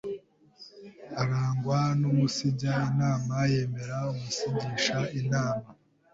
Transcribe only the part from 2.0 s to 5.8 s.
umunsijya inama: yemera umunsigisha inama,